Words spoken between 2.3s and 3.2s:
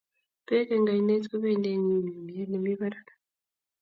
nemi barak